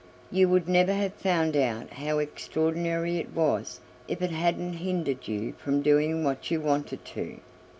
You 0.31 0.49
would 0.49 0.67
never 0.67 0.93
have 0.93 1.13
found 1.13 1.55
out 1.55 1.91
how 1.91 2.17
extraordinary 2.17 3.17
it 3.19 3.33
was 3.35 3.81
if 4.07 4.19
it 4.23 4.31
hadn't 4.31 4.73
hindered 4.73 5.27
you 5.27 5.53
from 5.53 5.83
doing 5.83 6.23
what 6.23 6.49
you 6.49 6.59
wanted 6.59 7.05
to. 7.05 7.39